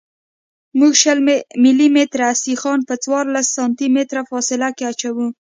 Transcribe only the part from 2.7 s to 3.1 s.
په